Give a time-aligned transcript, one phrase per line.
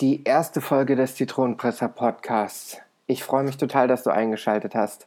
[0.00, 2.78] Die erste Folge des Zitronenpresser Podcasts.
[3.06, 5.06] Ich freue mich total, dass du eingeschaltet hast.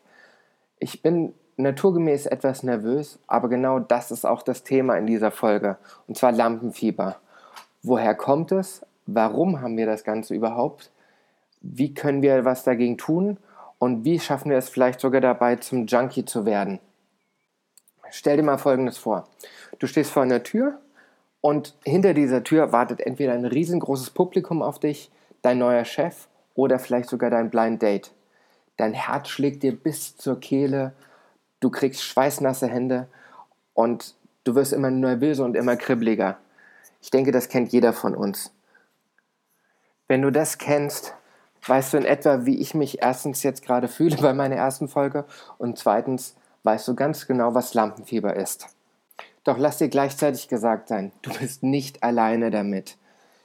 [0.78, 5.78] Ich bin naturgemäß etwas nervös, aber genau das ist auch das Thema in dieser Folge,
[6.08, 7.16] und zwar Lampenfieber.
[7.82, 8.86] Woher kommt es?
[9.08, 10.92] Warum haben wir das Ganze überhaupt?
[11.62, 13.38] Wie können wir was dagegen tun?
[13.80, 16.78] Und wie schaffen wir es vielleicht sogar dabei, zum Junkie zu werden?
[18.12, 19.28] Stell dir mal Folgendes vor.
[19.80, 20.83] Du stehst vor einer Tür
[21.46, 26.80] und hinter dieser Tür wartet entweder ein riesengroßes Publikum auf dich, dein neuer Chef oder
[26.80, 28.14] vielleicht sogar dein Blind Date.
[28.78, 30.94] Dein Herz schlägt dir bis zur Kehle,
[31.60, 33.10] du kriegst schweißnasse Hände
[33.74, 36.38] und du wirst immer nervöser und immer kribbeliger.
[37.02, 38.54] Ich denke, das kennt jeder von uns.
[40.08, 41.14] Wenn du das kennst,
[41.68, 45.26] weißt du in etwa, wie ich mich erstens jetzt gerade fühle bei meiner ersten Folge
[45.58, 48.70] und zweitens weißt du ganz genau, was Lampenfieber ist.
[49.44, 52.98] Doch lass dir gleichzeitig gesagt sein, du bist nicht alleine damit.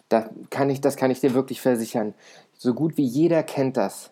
[0.08, 2.14] Da kann ich, das kann ich dir wirklich versichern.
[2.56, 4.10] So gut wie jeder kennt das.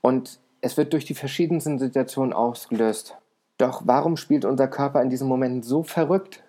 [0.00, 3.16] Und es wird durch die verschiedensten Situationen ausgelöst.
[3.58, 6.42] Doch warum spielt unser Körper in diesem Moment so verrückt?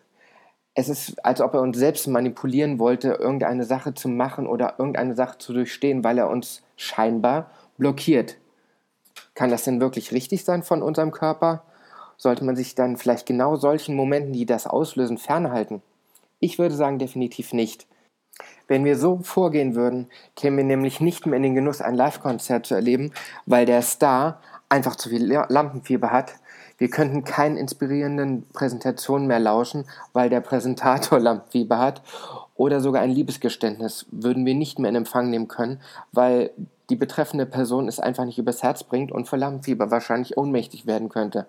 [0.76, 5.16] Es ist, als ob er uns selbst manipulieren wollte, irgendeine Sache zu machen oder irgendeine
[5.16, 8.38] Sache zu durchstehen, weil er uns scheinbar blockiert.
[9.34, 11.64] Kann das denn wirklich richtig sein von unserem Körper?
[12.20, 15.82] Sollte man sich dann vielleicht genau solchen Momenten, die das auslösen, fernhalten?
[16.40, 17.88] Ich würde sagen, definitiv nicht.
[18.68, 22.66] Wenn wir so vorgehen würden, kämen wir nämlich nicht mehr in den Genuss, ein Live-Konzert
[22.66, 23.12] zu erleben,
[23.46, 26.36] weil der Star einfach zu viel Lampenfieber hat.
[26.78, 32.02] Wir könnten keinen inspirierenden Präsentationen mehr lauschen, weil der Präsentator Lampenfieber hat.
[32.56, 35.82] Oder sogar ein Liebesgeständnis würden wir nicht mehr in Empfang nehmen können,
[36.12, 36.52] weil
[36.90, 41.10] die betreffende Person es einfach nicht übers Herz bringt und vor Lampenfieber wahrscheinlich ohnmächtig werden
[41.10, 41.48] könnte.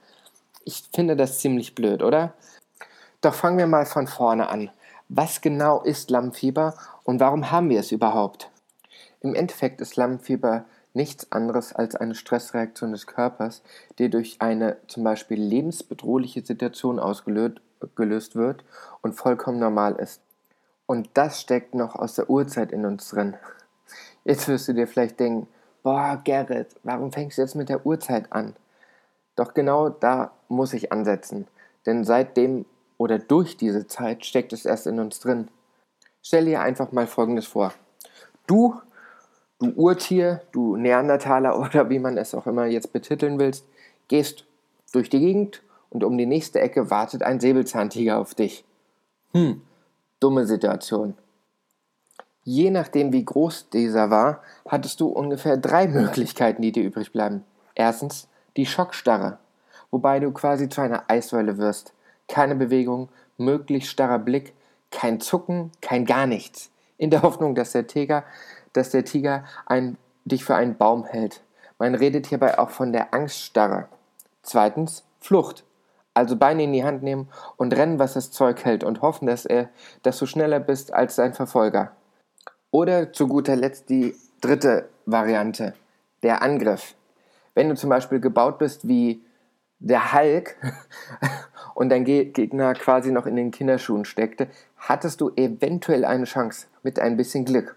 [0.64, 2.34] Ich finde das ziemlich blöd, oder?
[3.20, 4.70] Doch fangen wir mal von vorne an.
[5.08, 8.50] Was genau ist Lampenfieber und warum haben wir es überhaupt?
[9.20, 13.62] Im Endeffekt ist Lampenfieber nichts anderes als eine Stressreaktion des Körpers,
[13.98, 18.64] die durch eine zum Beispiel lebensbedrohliche Situation ausgelöst wird
[19.02, 20.20] und vollkommen normal ist.
[20.86, 23.36] Und das steckt noch aus der Urzeit in uns drin.
[24.24, 25.48] Jetzt wirst du dir vielleicht denken,
[25.82, 28.54] boah, Gerrit, warum fängst du jetzt mit der Urzeit an?
[29.40, 31.46] Doch genau da muss ich ansetzen,
[31.86, 32.66] denn seitdem
[32.98, 35.48] oder durch diese Zeit steckt es erst in uns drin.
[36.22, 37.72] Stell dir einfach mal Folgendes vor.
[38.46, 38.78] Du,
[39.58, 43.64] du Urtier, du Neandertaler oder wie man es auch immer jetzt betiteln willst,
[44.08, 44.44] gehst
[44.92, 48.66] durch die Gegend und um die nächste Ecke wartet ein Säbelzahntiger auf dich.
[49.32, 49.62] Hm,
[50.20, 51.14] dumme Situation.
[52.44, 57.42] Je nachdem, wie groß dieser war, hattest du ungefähr drei Möglichkeiten, die dir übrig bleiben.
[57.74, 59.38] Erstens, die Schockstarre,
[59.90, 61.92] wobei du quasi zu einer Eissäule wirst.
[62.28, 64.54] Keine Bewegung, möglichst starrer Blick,
[64.90, 66.70] kein Zucken, kein gar nichts.
[66.98, 68.24] In der Hoffnung, dass der Tiger,
[68.72, 71.42] dass der Tiger ein, dich für einen Baum hält.
[71.78, 73.88] Man redet hierbei auch von der Angststarre.
[74.42, 75.64] Zweitens, Flucht.
[76.12, 79.46] Also Beine in die Hand nehmen und rennen, was das Zeug hält und hoffen, dass,
[79.46, 79.70] er,
[80.02, 81.92] dass du schneller bist als dein Verfolger.
[82.70, 85.74] Oder zu guter Letzt die dritte Variante,
[86.22, 86.94] der Angriff.
[87.54, 89.22] Wenn du zum Beispiel gebaut bist wie
[89.78, 90.56] der Hulk
[91.74, 96.98] und dein Gegner quasi noch in den Kinderschuhen steckte, hattest du eventuell eine Chance mit
[96.98, 97.76] ein bisschen Glück.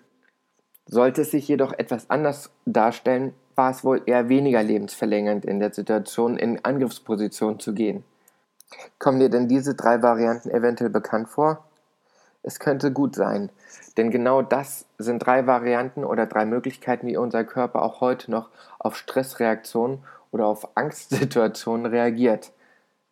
[0.86, 5.74] Sollte es sich jedoch etwas anders darstellen, war es wohl eher weniger lebensverlängernd in der
[5.74, 8.04] Situation, in Angriffsposition zu gehen.
[9.00, 11.66] Kommen dir denn diese drei Varianten eventuell bekannt vor?
[12.42, 13.50] Es könnte gut sein,
[13.98, 18.50] denn genau das sind drei Varianten oder drei Möglichkeiten, wie unser Körper auch heute noch
[18.80, 22.52] auf Stressreaktionen oder auf Angstsituationen reagiert.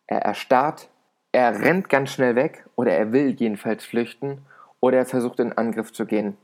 [0.06, 0.88] Er erstarrt,
[1.30, 4.42] er rennt ganz schnell weg oder er will jedenfalls flüchten
[4.80, 6.36] oder er versucht in Angriff zu gehen.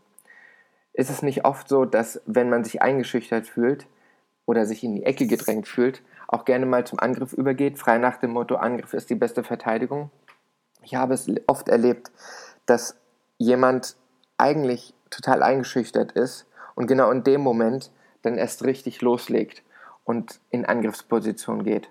[0.93, 3.87] Ist es nicht oft so, dass wenn man sich eingeschüchtert fühlt
[4.47, 8.17] oder sich in die Ecke gedrängt fühlt, auch gerne mal zum Angriff übergeht, frei nach
[8.17, 10.11] dem Motto Angriff ist die beste Verteidigung?
[10.83, 12.11] Ich habe es oft erlebt,
[12.67, 12.97] dass
[13.39, 13.97] jemand
[14.39, 17.91] eigentlich total eingeschüchtert ist und genau in dem Moment
[18.23, 19.63] dann erst richtig loslegt
[20.05, 21.91] und in Angriffsposition geht.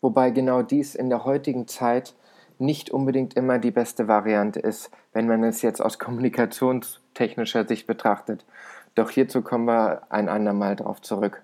[0.00, 2.14] Wobei genau dies in der heutigen Zeit
[2.58, 8.44] nicht unbedingt immer die beste Variante ist, wenn man es jetzt aus kommunikationstechnischer Sicht betrachtet.
[8.94, 11.42] Doch hierzu kommen wir ein andermal drauf zurück.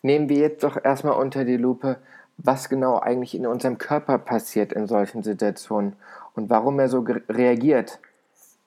[0.00, 1.98] Nehmen wir jetzt doch erstmal unter die Lupe,
[2.38, 5.94] was genau eigentlich in unserem Körper passiert in solchen Situationen
[6.34, 8.00] und warum er so reagiert.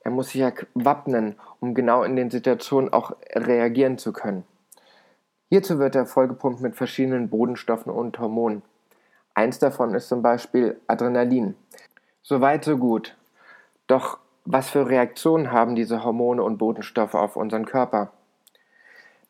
[0.06, 4.46] Er muss sich ja wappnen, um genau in den Situationen auch reagieren zu können.
[5.50, 8.62] Hierzu wird er vollgepumpt mit verschiedenen Bodenstoffen und Hormonen.
[9.34, 11.56] Eins davon ist zum Beispiel Adrenalin.
[12.22, 13.18] Soweit, so gut.
[13.88, 18.12] Doch was für Reaktionen haben diese Hormone und Bodenstoffe auf unseren Körper?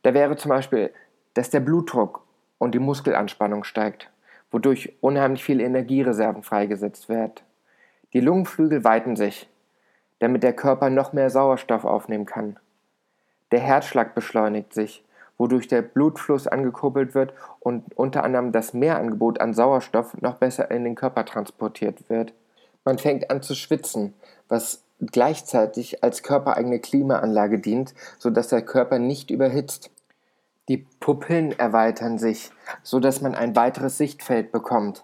[0.03, 0.91] Da wäre zum Beispiel,
[1.35, 2.21] dass der Blutdruck
[2.57, 4.11] und die Muskelanspannung steigt,
[4.51, 7.45] wodurch unheimlich viel Energiereserven freigesetzt wird.
[8.11, 9.49] Die Lungenflügel weiten sich,
[10.19, 12.57] damit der Körper noch mehr Sauerstoff aufnehmen kann.
[13.51, 15.03] Der Herzschlag beschleunigt sich,
[15.37, 20.83] wodurch der Blutfluss angekurbelt wird und unter anderem das Mehrangebot an Sauerstoff noch besser in
[20.83, 22.33] den Körper transportiert wird.
[22.83, 24.13] Man fängt an zu schwitzen,
[24.47, 29.91] was gleichzeitig als körpereigene Klimaanlage dient, sodass der Körper nicht überhitzt.
[30.69, 32.51] Die Pupillen erweitern sich,
[32.81, 35.03] sodass man ein weiteres Sichtfeld bekommt.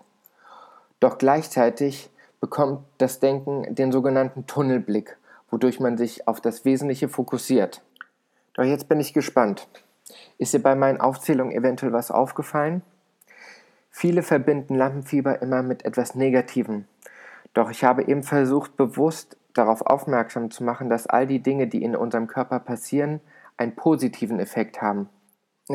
[1.00, 2.11] Doch gleichzeitig
[2.42, 5.18] bekommt das Denken den sogenannten Tunnelblick,
[5.50, 7.82] wodurch man sich auf das Wesentliche fokussiert.
[8.56, 9.70] Doch jetzt bin ich gespannt.
[10.38, 12.82] Ist dir bei meinen Aufzählungen eventuell was aufgefallen?
[13.90, 16.86] Viele verbinden Lampenfieber immer mit etwas Negativem.
[17.54, 21.84] Doch ich habe eben versucht, bewusst darauf aufmerksam zu machen, dass all die Dinge, die
[21.84, 23.20] in unserem Körper passieren,
[23.58, 25.10] einen positiven Effekt haben.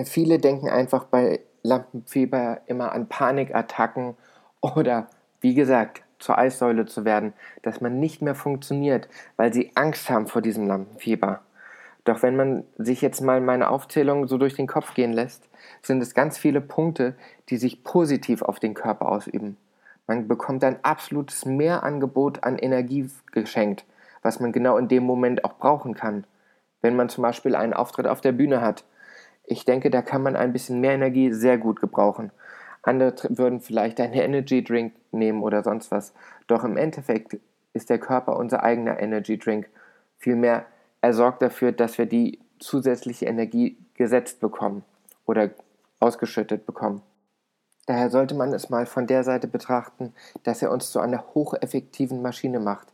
[0.04, 4.16] Viele denken einfach bei Lampenfieber immer an Panikattacken
[4.60, 5.08] oder,
[5.40, 7.32] wie gesagt, zur Eissäule zu werden,
[7.62, 11.40] dass man nicht mehr funktioniert, weil sie Angst haben vor diesem Lampenfieber.
[12.04, 15.48] Doch wenn man sich jetzt mal meine Aufzählung so durch den Kopf gehen lässt,
[15.82, 17.16] sind es ganz viele Punkte,
[17.48, 19.56] die sich positiv auf den Körper ausüben.
[20.06, 23.84] Man bekommt ein absolutes Mehrangebot an Energie geschenkt,
[24.22, 26.24] was man genau in dem Moment auch brauchen kann.
[26.80, 28.84] Wenn man zum Beispiel einen Auftritt auf der Bühne hat.
[29.44, 32.30] Ich denke, da kann man ein bisschen mehr Energie sehr gut gebrauchen.
[32.86, 36.12] Andere würden vielleicht einen Energy Drink nehmen oder sonst was.
[36.46, 37.36] Doch im Endeffekt
[37.72, 39.68] ist der Körper unser eigener Energy Drink.
[40.18, 40.66] Vielmehr
[41.00, 44.84] er sorgt dafür, dass wir die zusätzliche Energie gesetzt bekommen
[45.24, 45.50] oder
[46.00, 47.02] ausgeschüttet bekommen.
[47.86, 50.12] Daher sollte man es mal von der Seite betrachten,
[50.42, 52.88] dass er uns zu einer hocheffektiven Maschine macht.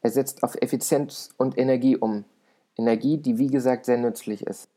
[0.00, 2.24] Er setzt auf Effizienz und Energie um.
[2.76, 4.68] Energie, die wie gesagt sehr nützlich ist.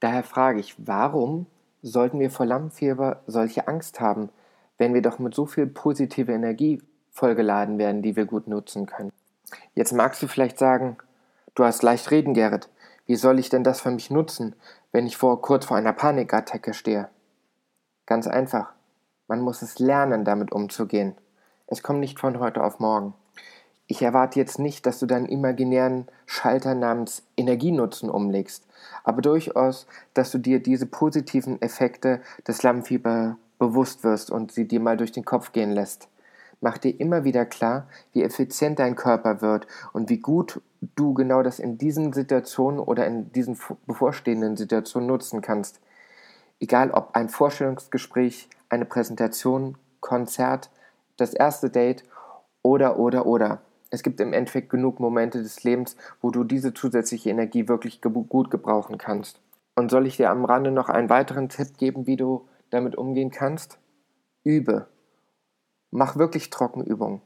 [0.00, 1.46] Daher frage ich, warum
[1.82, 4.30] sollten wir vor Lampenfieber solche Angst haben,
[4.78, 9.12] wenn wir doch mit so viel positive Energie vollgeladen werden, die wir gut nutzen können?
[9.74, 10.98] Jetzt magst du vielleicht sagen,
[11.58, 12.68] Du hast leicht reden, Gerrit.
[13.06, 14.54] Wie soll ich denn das für mich nutzen,
[14.92, 17.08] wenn ich vor, kurz vor einer Panikattacke stehe?
[18.06, 18.74] Ganz einfach.
[19.26, 21.16] Man muss es lernen, damit umzugehen.
[21.66, 23.12] Es kommt nicht von heute auf morgen.
[23.90, 28.66] Ich erwarte jetzt nicht, dass du deinen imaginären Schalter namens Energienutzen umlegst,
[29.02, 34.78] aber durchaus, dass du dir diese positiven Effekte des Lampenfieber bewusst wirst und sie dir
[34.78, 36.08] mal durch den Kopf gehen lässt.
[36.60, 40.60] Mach dir immer wieder klar, wie effizient dein Körper wird und wie gut
[40.96, 45.80] du genau das in diesen Situationen oder in diesen bevorstehenden Situationen nutzen kannst.
[46.60, 50.68] Egal ob ein Vorstellungsgespräch, eine Präsentation, Konzert,
[51.16, 52.04] das erste Date
[52.62, 53.62] oder, oder, oder.
[53.90, 58.12] Es gibt im Endeffekt genug Momente des Lebens, wo du diese zusätzliche Energie wirklich ge
[58.12, 59.40] gut gebrauchen kannst.
[59.74, 63.30] Und soll ich dir am Rande noch einen weiteren Tipp geben, wie du damit umgehen
[63.30, 63.78] kannst?
[64.44, 64.88] Übe.
[65.90, 67.22] Mach wirklich Trockenübungen.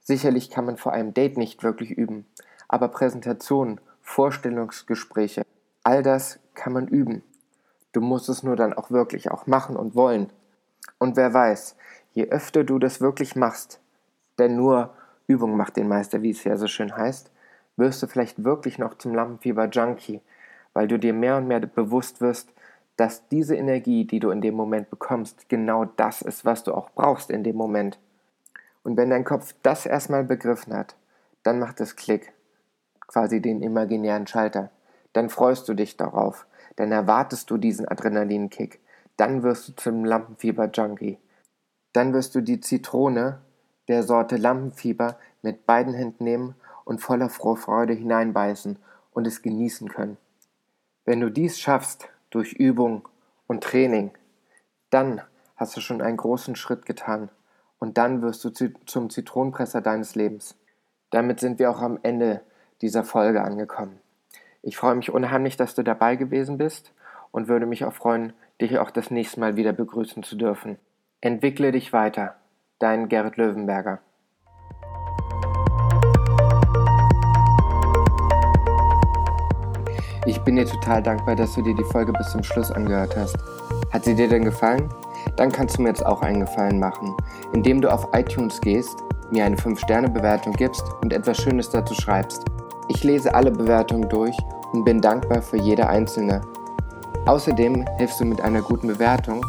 [0.00, 2.26] Sicherlich kann man vor einem Date nicht wirklich üben,
[2.68, 5.42] aber Präsentationen, Vorstellungsgespräche,
[5.82, 7.22] all das kann man üben.
[7.92, 10.30] Du musst es nur dann auch wirklich auch machen und wollen.
[10.98, 11.76] Und wer weiß,
[12.12, 13.80] je öfter du das wirklich machst,
[14.38, 14.94] denn nur
[15.26, 17.30] Übung macht den Meister, wie es ja so schön heißt,
[17.76, 20.20] wirst du vielleicht wirklich noch zum Lampenfieber-Junkie,
[20.72, 22.52] weil du dir mehr und mehr bewusst wirst,
[22.96, 26.90] dass diese Energie, die du in dem Moment bekommst, genau das ist, was du auch
[26.90, 27.98] brauchst in dem Moment.
[28.82, 30.96] Und wenn dein Kopf das erstmal begriffen hat,
[31.42, 32.32] dann macht es Klick,
[33.06, 34.70] quasi den imaginären Schalter.
[35.12, 38.80] Dann freust du dich darauf, dann erwartest du diesen Adrenalinkick,
[39.16, 41.18] dann wirst du zum Lampenfieber-Junkie.
[41.92, 43.40] Dann wirst du die Zitrone
[43.88, 48.78] der Sorte Lampenfieber mit beiden Händen nehmen und voller Vorfreude hineinbeißen
[49.12, 50.16] und es genießen können.
[51.04, 53.08] Wenn du dies schaffst, durch Übung
[53.46, 54.10] und Training,
[54.90, 55.22] dann
[55.56, 57.30] hast du schon einen großen Schritt getan
[57.78, 60.56] und dann wirst du zum Zitronenpresser deines Lebens.
[61.10, 62.42] Damit sind wir auch am Ende
[62.82, 64.00] dieser Folge angekommen.
[64.62, 66.92] Ich freue mich unheimlich, dass du dabei gewesen bist
[67.30, 70.78] und würde mich auch freuen, dich auch das nächste Mal wieder begrüßen zu dürfen.
[71.20, 72.36] Entwickle dich weiter
[72.78, 74.00] dein Gerrit Löwenberger.
[80.26, 83.36] Ich bin dir total dankbar, dass du dir die Folge bis zum Schluss angehört hast.
[83.92, 84.90] Hat sie dir denn gefallen?
[85.36, 87.16] Dann kannst du mir jetzt auch einen Gefallen machen,
[87.52, 88.96] indem du auf iTunes gehst,
[89.30, 92.44] mir eine 5-Sterne-Bewertung gibst und etwas Schönes dazu schreibst.
[92.88, 94.36] Ich lese alle Bewertungen durch
[94.72, 96.42] und bin dankbar für jede einzelne.
[97.26, 99.44] Außerdem hilfst du mit einer guten Bewertung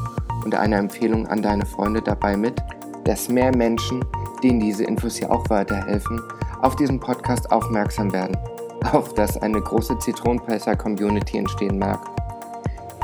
[0.45, 2.61] und einer Empfehlung an deine Freunde dabei mit,
[3.07, 4.05] dass mehr Menschen,
[4.43, 6.21] denen diese Infos hier auch weiterhelfen,
[6.61, 8.37] auf diesen Podcast aufmerksam werden
[8.93, 12.01] auf dass eine große Zitronenpresser-Community entstehen mag.